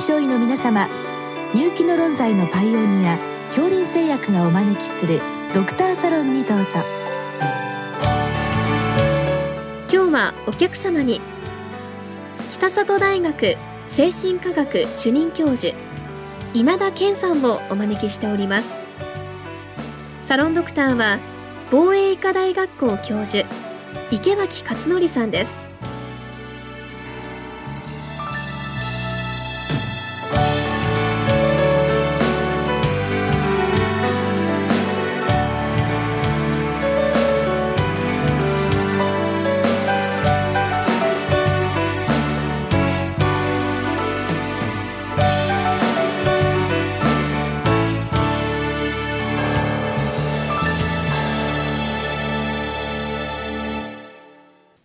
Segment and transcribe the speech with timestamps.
[0.00, 0.88] 症医の皆様
[1.54, 3.18] 入気の論剤のパイオニア
[3.48, 5.20] 恐林製薬がお招きする
[5.54, 6.64] ドクターサロンにどうぞ。
[9.92, 11.20] 今日はお客様に
[12.52, 13.56] 北里大学
[13.88, 15.74] 精神科学主任教授
[16.54, 18.78] 稲田健さんをお招きしております。
[20.22, 21.18] サロンドクターは
[21.70, 23.46] 防衛医科大学校教授
[24.10, 25.69] 池脇勝則さんです。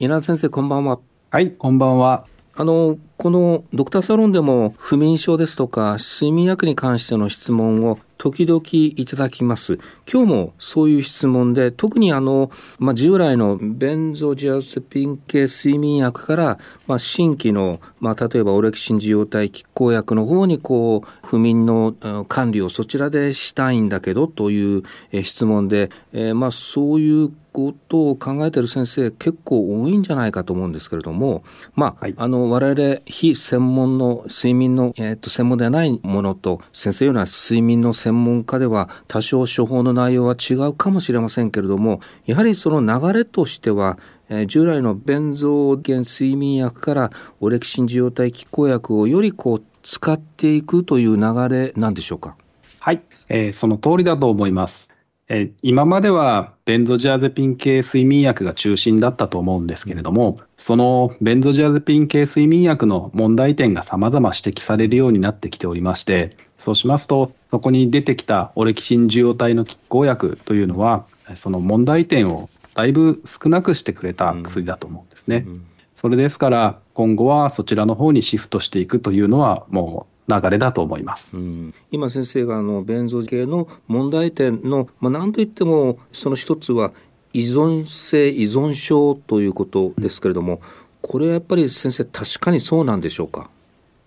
[0.05, 0.99] 稲田先生こんばんは。
[1.31, 2.27] はいこんばんは。
[2.53, 9.79] あのこのドクターサロンでも不眠症ですとか睡眠薬に関しての質問を時々いただきます。
[10.11, 21.93] 今日もそういう質問で、特にあの、まあ、従来のベンゾジアセピン系睡眠薬から、まあ、新規の、まあ、例えばオレキシン受容体拮抗薬の方にこう、不眠の
[22.27, 24.83] 管理をそちらでしたいんだけどという
[25.23, 52.35] 質問で、えー、まあ、そういうことを考えている先生結構多いんじゃないかと思うんですけれども、まあ、はい、あの、我々非専門の睡眠の、え、ー、と、専門ではないものと、先生ような睡眠の専門家では多少処方の内容は違うかもしれませんけれども、やはりその流れとしては、え、従来のベンゾゲン睡眠薬からオレキシン受容体拮抗薬をよりこう使っていくという流れなんでしょうか？
[52.81, 54.89] はい、えー、その通りだと思います。
[55.27, 71.05] え今まではベンゾジアゼピン系睡眠薬が中心だったと思うんですけれども、そのベンゾジアゼピン系睡眠薬の問題点が様々指摘されるようになってきておりまして、そうしますと、そこに出てきたオレキシン受容体の拮抗薬というのは、
[71.35, 75.43] その問題点をだいぶ少なくしてくれた薬だと思うんですね。
[75.47, 75.53] うん。
[75.53, 75.65] うん、
[75.99, 86.91] それですから、今後はそちらの方にシフトしていくというのは、もう流れだと思います、うん、今先生があのベンゾ系の問題点の、まあ、何といってもその一つは
[87.33, 90.61] 依存性依存症ということですけれども
[91.01, 93.49] これはやっぱり先生確かにそうなんでしょうか？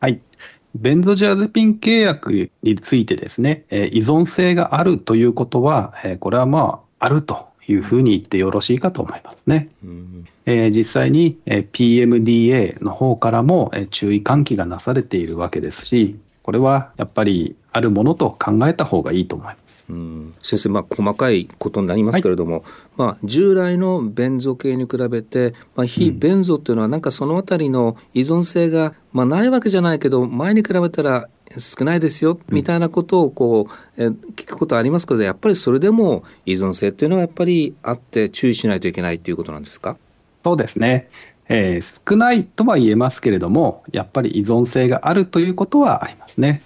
[0.00, 0.20] はい。
[0.74, 9.68] ベンゾジアゼピン契約についてですね、えー、依存性があるということは、えー、これはまああるというふうに言ってよろしいかと思いますね。
[9.84, 19.67] うんえー、実際に、えー、PMDA の方からも、えー、注意喚起がなされているわけですし、これはやっぱりあるものと考えた方がいいと思います。
[19.90, 22.62] うん、先生、まあ、細かいことになりますけれども、はい、
[22.96, 39.96] まあ、従来のベンゾ系に比べて、まあ、非ベンゾっていうのは、なんかそのあたりの依存性が、まあ、ないわけじゃないけど、前に比べたら少ないですよ、みたいなことをこう、え聞くことありますけど、やっぱりそれでも依存性っていうのはやっぱりあって注意しないといけないということなんですか？
[40.44, 41.08] そうですね。
[41.50, 46.62] えー、少ないとは言えますけれども、やっぱり依存性があるということはありますね。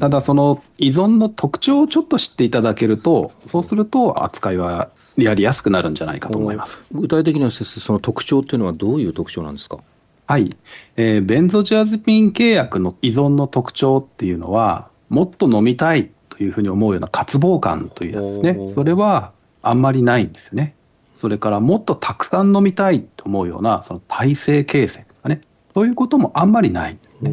[0.00, 9.78] ただ、その依存の特徴をちょっと知っていただけると、そうすると扱いはやりやすくなるんじゃないかと思います具体的には先生、その特徴というのはどういう特徴なんですか？
[10.26, 10.56] はい、
[10.96, 20.74] えー、ベンゾジアゼピン契約の依存の特徴っていうのは、もっと飲みたいというふうに思うような渇望感というやつですね、それはあんまりないんですよね。
[21.22, 27.32] それからもっとたくさん飲みたいと思うようなその体制形成とかね、そういうこともあんまりないんですね。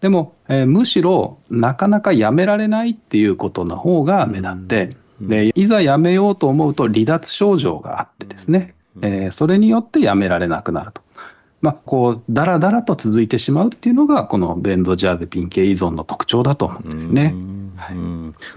[0.00, 11.02] でも、えー、むしろなかなかやめられないっていうことの方が目立って、でいざやめようと思うと離脱症状があってですね、えー、それによってやめられなくなると。
[11.62, 17.34] まあ、こう、だらだらと続いてしまうっていうのが、このベンゾジャーゼピン系依存の特徴だと思うんですね。
[17.76, 17.96] はい、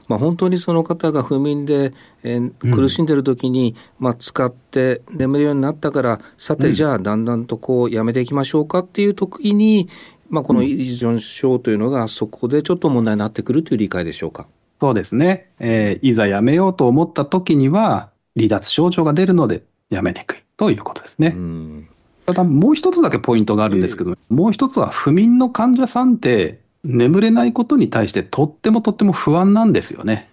[0.07, 1.93] まあ、本当にその方が不眠で、
[2.23, 9.87] えー、苦しんでる時に、うん、まあ、使って眠るようになったから、さて、じゃあ、だんだんとこう、やめていきましょうかっていう時に、
[10.29, 14.47] まあ、この依存症というのが、そこでちょっと問題になってくるという理解でしょうか？
[14.81, 15.51] そうですね。
[15.59, 21.33] えー、いざやめようと思った時には、離脱症状が出るので、やめにくいということですね。
[21.35, 21.87] うん
[22.25, 30.29] ただもう一つだけポイントがあるんですけど、えー、もう一つは不眠の患者さんって眠れないことに対してとってもとっても不安なんですよね。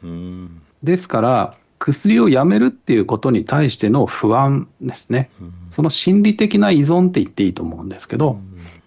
[0.82, 5.30] ですから薬をやめるっていうことに対しての不安ですね。
[5.72, 8.38] その心理的な依存って言っていいと思うんですけど、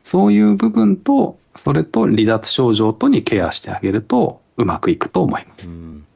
[0.04, 5.68] そういう部分とそれと離脱症状とにケアしてあげるとうまくいくと思います。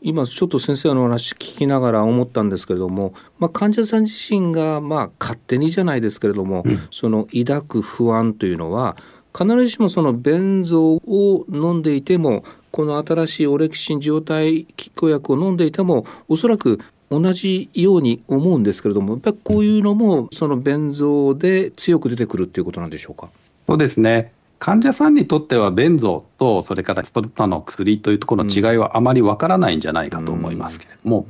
[0.01, 8.95] 今ちょっと先生の話聞きながら思ったんですけれども、まあ、患者さん自身がまあ勝手にじゃないですけれども、うん、その抱く不安というのは
[9.37, 16.79] 必ずしもそのベンゾを飲んでいてもこの新しいオレキシン受容体拮抗薬を飲んでいてもおそらく
[17.11, 23.29] 同じように思うんですけれどもやっぱりこういうのもそのベンゾで強く出てくるっていうことなんでしょうか？
[23.67, 31.27] そうですね患者さんにとってはベンゾとそれからストルタの薬というところの違いはあまりわからないんじゃないかと思いますけれども、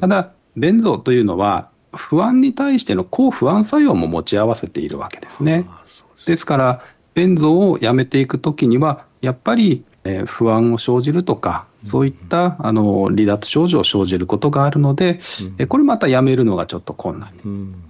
[0.00, 5.66] ただベンゾというのは不安に対しての抗不安作用も持ち合わせているわけですね。
[6.26, 6.84] ですから、
[7.14, 15.20] ベンゾをやめていくときには、やっぱり、えー、不安を生じるとか、そういったあの離脱症状を生じることがあるので、
[15.58, 17.42] うん、これまたやめるのがちょっと困難な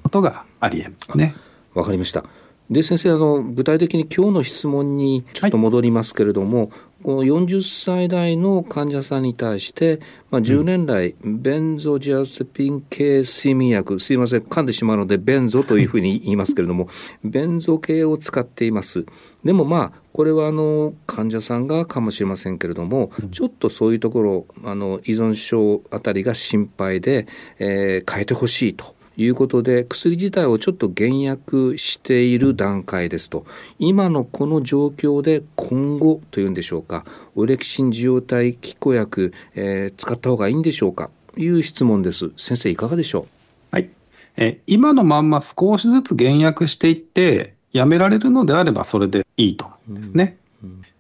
[0.03, 1.35] ことがありえますね。
[1.75, 2.25] わ、かりました。
[2.71, 6.69] で先生あの具体的に今日の質問にちょっと戻りますけれども、はい、
[7.03, 9.99] この40歳代の患者さんに対して、
[10.31, 16.89] まあ、10年来、うん、ベンゾジアセピン系睡眠薬すいません噛んでしまうのでベンゾというふうに言いますけれども
[17.25, 19.05] ベンゾ系を使っています。
[19.45, 27.27] でもまあこれはあの患者さんがかもしれませんけれども、うん、ちょっとそういうところあの依存症あたりが心配で、
[27.59, 29.00] えー、変えてほしいと。
[29.23, 33.45] いうことで薬自体をちょっと減薬している段階ですと。
[33.79, 37.05] 今のこの状況で今後というんでしょうか。
[37.35, 41.11] オレキシン受容体拮抗薬、えー、使った方がいいんでしょうか。
[41.35, 42.31] という質問です。
[42.37, 43.27] 先生いかがでしょう？
[43.71, 43.91] はい。
[44.37, 50.39] え今のまんま少しずつ減薬していってやめられるのであればそれでいいと思うんですね。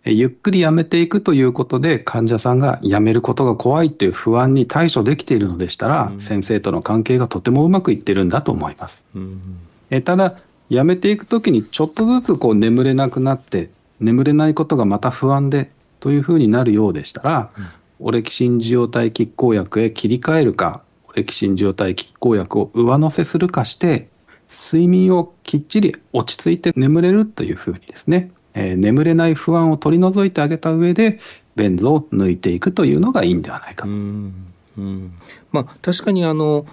[0.05, 9.03] ゆっくりやめていくということで、患者さんがやめることが怖いという不安に対処できているのでしたら、うん、先生との関係がとてもうまくいってるんだと思います。
[9.15, 9.59] うん、
[9.91, 10.37] えただ、
[10.71, 13.69] やめていくときにちょっとずつこう眠れなくなって、
[14.01, 17.67] 眠れないことがまた不安でというふうになるようでしたら、うん、
[18.07, 24.09] オレキシン受容体拮抗薬へ切り替えるか、オレキシン受容体拮抗薬を上乗せするかして、
[24.51, 31.19] 睡眠をきっちり落ち着いて眠れるというふうにですね、えー、眠れない不安を取り除いてあげた上で、
[31.57, 33.91] ベンゾを抜いていくというのがいいんではないかと。
[33.91, 35.13] うん
[35.53, 36.65] まあ、確かにあの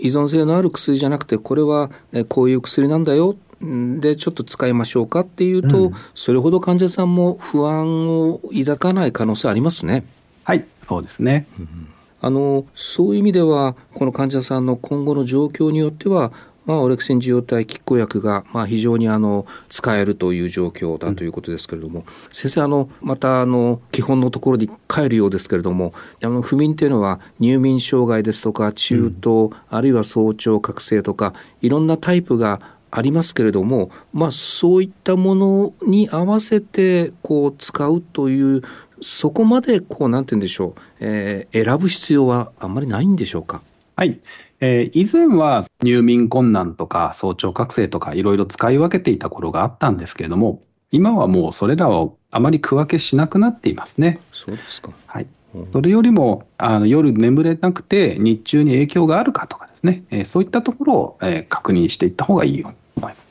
[0.00, 1.90] 依存性のある薬じゃなくてこれは
[2.28, 3.36] こういう薬なんだよ。
[3.60, 10.04] でちょっと使いましょうかっていうと、うん、それほど患者さんも不安を抱かない可能性ありますね。
[10.44, 11.88] はいそうですね、うん、
[12.20, 16.32] あのそういう意味ではこの患者さんの今後の状況によっては
[16.66, 31.32] まあ、オレクセン受容体拮抗薬が、まあ、非常にあの使えるという状況だということですけれども、うん、先生あのまたあの基本のところに帰るようですけれどもあの不眠というのは入眠障害ですとか中等、うん、あるいは早朝覚醒とか
[31.62, 32.60] いろんなタイプが
[32.90, 38.62] ありますけれども、まあ、そういったものに合わせてこう使うという
[39.02, 43.60] そこまでこうなんて言うんでしょう、えー、選ぶ必要はあんまりないんでしょうか？
[43.96, 44.18] はい
[44.60, 54.20] えー、以前は入眠困難とか早朝覚醒とかいろいろ使い分けていた頃があったんですけれども、今はもうそれらをあまり区分けしなくなっていますね。
[54.32, 54.90] そうですか。
[55.06, 55.26] はい。
[55.72, 62.74] それよりもあの夜眠れなくて日中に影響があるかとかですね、えー、そういったところを、えー、確認していった方がいいよう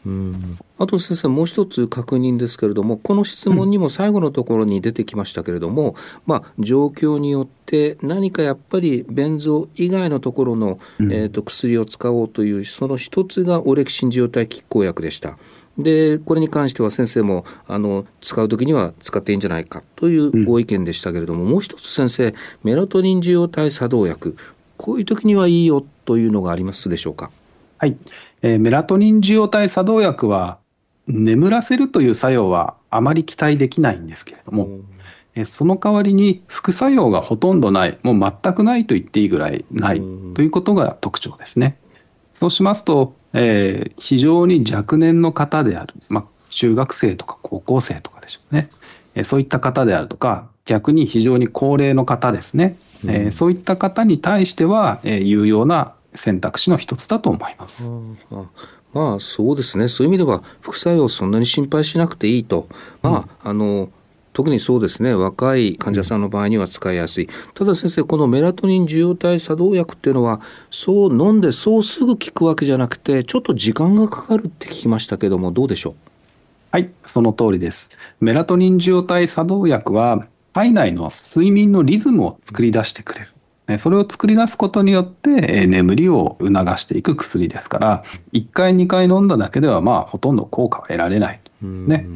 [0.10, 0.60] ん。
[0.78, 5.96] あと先生もう一つ確認ですけれどもこの質問にも最後のところに出てきましたけれども、うん、
[6.26, 15.38] まあ、状況によって何かやっぱり便蔵以外のところの、うん、えーと、薬を使おうというその一つがオレキシン受容体拮抗薬でした。
[15.78, 24.38] でこれに関しては先生もあの使う時には使っていいんじゃないかというご意見でしたけれども、うん、もう一つ先生メラトニン受容体作動薬
[24.78, 27.30] こういう時にはいいよというのがありますでしょうか？
[27.78, 27.98] はい
[28.46, 30.60] えー、メラトニン受容体作動薬は
[31.08, 34.70] 眠らせるという作用はあまり期待できないんですけれども、
[35.34, 39.98] えー、その代わりに副作用がほとんどない、もう全くないと言っていいぐらいない
[40.36, 41.80] ということが特徴ですね。
[42.40, 48.70] そうしますと、えー、非常に若年の方である、まあ、中学生とか高校生とかでしょうね、
[49.16, 57.84] えー、そういった方であるとか、逆に非常に高齢の方ですね、えー、そういった方に対しては、えー、有用な選択肢の一つだと思います。
[58.94, 59.88] まあそうですね。
[59.88, 62.68] そういう意味では副作用そんなに心配しなくていいと、
[63.02, 63.90] まあ、うん、あの
[64.32, 65.14] 特にそうですね。
[65.14, 75.96] 若い患者さんの場合には使いやすい、ただ先生このメラトニン受容体作動薬っていうのはそう飲んでそうすぐ効くわけじゃなくてちょっと時間がかかるって聞きましたけどもどうでしょう？
[76.72, 77.90] はいその通りです。
[78.20, 83.34] メラトニン受容体作動薬は体内の睡眠のリズムを作り出してくれる
[83.80, 88.04] それを作り出すことによって、眠りを促していく薬ですから、
[88.34, 92.08] 1回、2回飲んだだけでは、まあ、ほとんど効果は得られないですね。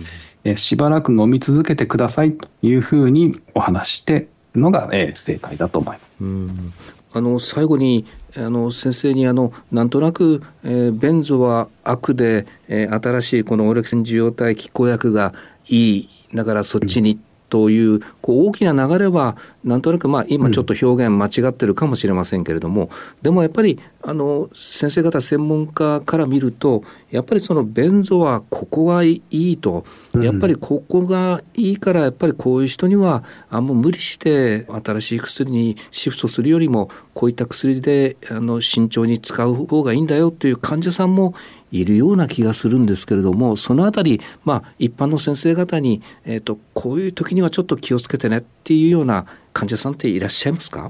[0.58, 6.94] しばらく飲み続けてくださいというふうにお話してのが、えー、正解だと思います。
[7.12, 8.06] あの最後に
[8.38, 15.34] あの先生にあのなんとなく、えー、ベンゾは悪で、えー、新しいこのオレクセン受容体拮抗薬が
[15.68, 19.38] いいだからそっちにというこう大きな流れは
[19.70, 22.90] なんとなくまあ今ちょっと表現間違ってるかもしれませんけれども、
[23.22, 29.86] でもやっぱりあの先生方専門家から見るとやっぱりその便座はここがいいと、
[30.16, 41.36] やっぱりここがいいからやっぱりこういう人にはあもう無理して新しい薬にシフトするよりもこういった薬であの慎重に使う方がいいんだよという患者さんも
[41.72, 49.26] いるような気がするんですけれどもそのあたり、まあ、一般の先生方に、えーと、こういう時にはちょっと気をつけてねっていうような
[49.60, 50.90] 患者さんっていらっしゃいますか？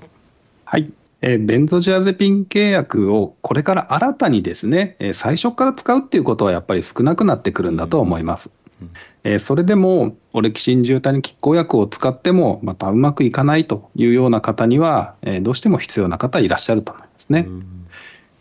[0.64, 8.52] はいえー、ベンゾジアゼピン契約をこれから新たにですね、えー、最初から使うっていうことはやっぱり少なくなってくるんだと思います。
[8.80, 8.92] うん
[9.24, 17.46] えー、それでも、オレキシン重体に拮抗薬を使っても、またうまくいかないというような方には、えー、どうしても必要な方いらっしゃると思いますね。
[17.48, 17.88] うん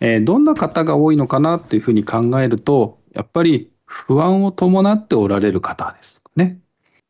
[0.00, 6.58] えー、どんな方が多いのかなというふうに考えると、やっぱり不安を伴っておられる方ですね。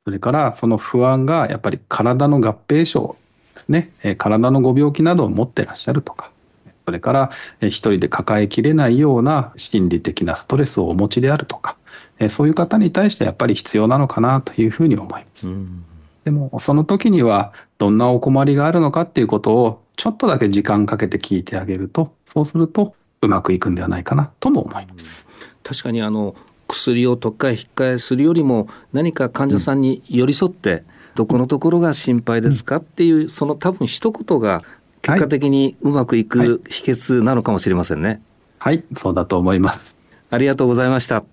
[0.09, 3.19] それからその不安がやっぱり体の合併症
[3.55, 6.31] ですね、えー、体のご病気などを持ってらっしゃるとか、
[6.87, 11.77] それから一人で抱えきれないような心理的なストレスをお持ちであるとか、
[12.19, 15.47] えそういう方に対してやっぱり必要なのかなというふうに思います。
[15.47, 15.85] うん
[16.25, 25.55] でも、その時には、どんなお困りがあるのかっていうことを、ちょっとだけ時間かけて聞いてあげると、そうすると、うまくいくんではないかなとも思います。
[25.63, 26.35] 確かにあの
[26.69, 30.85] 薬を特化引っ換えするよりも何か患者さんに寄り添って、
[31.15, 34.61] どこのところが心配ですかっていう、その多分一言が
[35.03, 38.21] 結果的にうまくいく秘訣なのかもしれませんね。
[38.59, 39.97] はい、はい、そうだと思います。
[40.31, 41.25] ありがとうございました。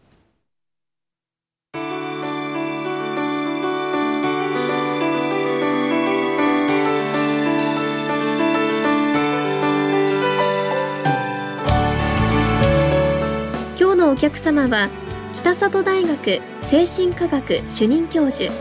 [14.07, 14.89] お客様は
[15.35, 18.51] 北里大学精神科学主任教授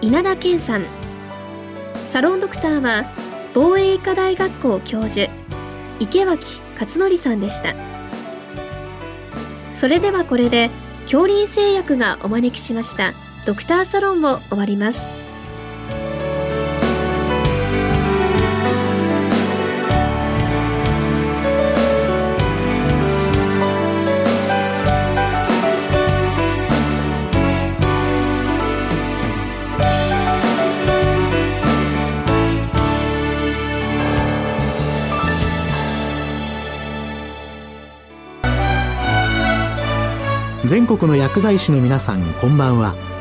[0.00, 0.86] 稲田健さん。
[2.10, 3.04] サロンドクターは
[3.54, 5.30] 防衛医科大学校教授
[6.00, 7.74] 池脇勝則さんでした。
[9.74, 10.70] それではこれで
[11.04, 13.12] 恐林製薬がお招きしました
[13.46, 15.21] ドクターサロンを終わります。
[40.72, 43.11] 全国の薬剤師の皆さんこんばんは。